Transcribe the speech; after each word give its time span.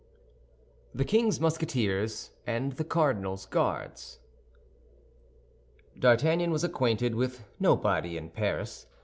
THE 0.95 1.05
KING'S 1.05 1.39
MUSKETEERS 1.39 2.31
AND 2.47 2.71
THE 2.71 2.83
CARDINAL'S 2.83 3.45
GUARDS 3.45 4.17
D'Artagnan 5.99 6.49
was 6.49 6.63
acquainted 6.63 7.13
with 7.13 7.43
nobody 7.59 8.17
in 8.17 8.31
Paris. 8.31 8.87